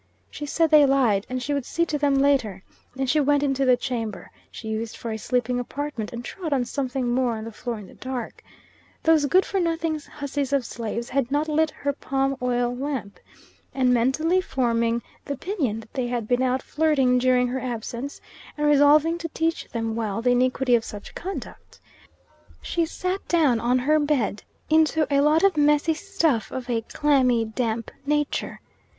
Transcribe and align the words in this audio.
She 0.31 0.47
said 0.47 0.71
they 0.71 0.83
lied, 0.87 1.27
and 1.29 1.43
she 1.43 1.53
would 1.53 1.63
see 1.63 1.85
to 1.85 1.97
them 1.99 2.15
later, 2.15 2.63
and 2.97 3.07
she 3.07 3.19
went 3.19 3.43
into 3.43 3.65
the 3.65 3.77
chamber 3.77 4.31
she 4.49 4.67
used 4.67 4.97
for 4.97 5.11
a 5.11 5.17
sleeping 5.19 5.59
apartment, 5.59 6.11
and 6.11 6.25
trod 6.25 6.53
on 6.53 6.65
something 6.65 7.07
more 7.13 7.33
on 7.37 7.43
the 7.43 7.51
floor 7.51 7.77
in 7.77 7.85
the 7.85 7.93
dark; 7.93 8.41
those 9.03 9.27
good 9.27 9.45
for 9.45 9.59
nothing 9.59 9.99
hussies 9.99 10.53
of 10.53 10.65
slaves 10.65 11.09
had 11.09 11.29
not 11.29 11.47
lit 11.47 11.69
her 11.69 11.93
palm 11.93 12.35
oil 12.41 12.75
lamp, 12.75 13.19
and 13.75 13.93
mentally 13.93 14.41
forming 14.41 15.03
the 15.25 15.35
opinion 15.35 15.79
that 15.81 15.93
they 15.93 16.07
had 16.07 16.27
been 16.27 16.41
out 16.41 16.63
flirting 16.63 17.19
during 17.19 17.49
her 17.49 17.59
absence, 17.59 18.19
and 18.57 18.65
resolving 18.65 19.19
to 19.19 19.29
teach 19.35 19.69
them 19.69 19.95
well 19.95 20.19
the 20.19 20.31
iniquity 20.31 20.73
of 20.73 20.83
such 20.83 21.13
conduct, 21.13 21.79
she 22.59 22.87
sat 22.87 23.27
down 23.27 23.59
on 23.59 23.77
her 23.77 23.99
bed 23.99 24.41
into 24.67 25.05
a 25.15 25.21
lot 25.21 25.43
of 25.43 25.55
messy 25.55 25.93
stuff 25.93 26.49
of 26.49 26.67
a 26.71 26.81
clammy, 26.81 27.45
damp 27.45 27.91
nature. 28.07 28.59